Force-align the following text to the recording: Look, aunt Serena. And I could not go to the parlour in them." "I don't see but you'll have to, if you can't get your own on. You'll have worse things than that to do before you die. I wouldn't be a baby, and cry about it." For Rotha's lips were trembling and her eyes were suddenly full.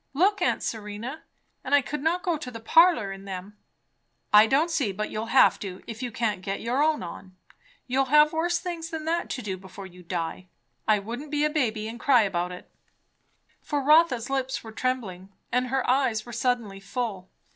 Look, 0.15 0.41
aunt 0.41 0.63
Serena. 0.63 1.21
And 1.63 1.75
I 1.75 1.83
could 1.83 2.01
not 2.01 2.23
go 2.23 2.35
to 2.35 2.49
the 2.49 2.59
parlour 2.59 3.11
in 3.11 3.25
them." 3.25 3.55
"I 4.33 4.47
don't 4.47 4.71
see 4.71 4.91
but 4.91 5.11
you'll 5.11 5.27
have 5.27 5.59
to, 5.59 5.83
if 5.85 6.01
you 6.01 6.11
can't 6.11 6.41
get 6.41 6.59
your 6.59 6.81
own 6.81 7.03
on. 7.03 7.35
You'll 7.85 8.05
have 8.05 8.33
worse 8.33 8.57
things 8.57 8.89
than 8.89 9.05
that 9.05 9.29
to 9.29 9.43
do 9.43 9.57
before 9.57 9.85
you 9.85 10.01
die. 10.01 10.47
I 10.87 10.97
wouldn't 10.97 11.29
be 11.29 11.45
a 11.45 11.51
baby, 11.51 11.87
and 11.87 11.99
cry 11.99 12.23
about 12.23 12.51
it." 12.51 12.71
For 13.61 13.83
Rotha's 13.83 14.31
lips 14.31 14.63
were 14.63 14.71
trembling 14.71 15.31
and 15.51 15.67
her 15.67 15.87
eyes 15.87 16.25
were 16.25 16.33
suddenly 16.33 16.79
full. 16.79 17.29